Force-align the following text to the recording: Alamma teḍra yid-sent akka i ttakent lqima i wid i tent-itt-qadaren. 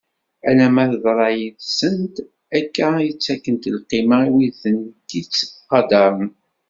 Alamma 0.49 0.83
teḍra 0.91 1.29
yid-sent 1.37 2.15
akka 2.57 2.87
i 3.01 3.11
ttakent 3.13 3.71
lqima 3.75 4.17
i 4.27 4.29
wid 4.35 4.53
i 4.55 4.59
tent-itt-qadaren. 4.61 6.29